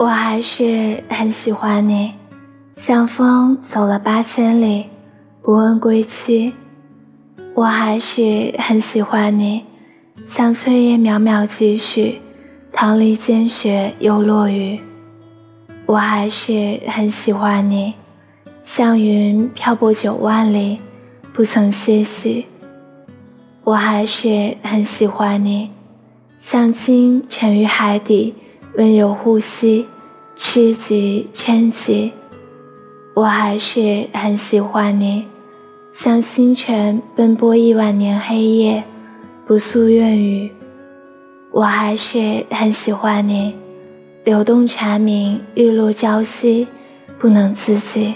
[0.00, 2.14] 我还是很喜欢你，
[2.72, 4.86] 像风走了八千里，
[5.42, 6.54] 不问归期。
[7.52, 9.66] 我还是很喜欢你，
[10.24, 12.18] 像翠叶渺渺几许，
[12.72, 14.80] 棠梨煎雪又落雨。
[15.84, 17.92] 我还是很喜欢你，
[18.62, 20.80] 像云漂泊九万里，
[21.34, 22.46] 不曾歇息。
[23.64, 25.68] 我还是很喜欢你，
[26.38, 28.34] 像鲸沉于海底，
[28.80, 29.86] 温柔呼吸，
[30.36, 32.10] 吃极嗔极。
[33.12, 35.26] 我还是很喜欢你。
[35.92, 38.82] 像星辰奔波亿万年黑夜，
[39.46, 40.50] 不诉怨语。
[41.50, 43.54] 我还是很喜欢你，
[44.24, 46.66] 流动蝉鸣，日落朝夕，
[47.18, 48.14] 不能自己。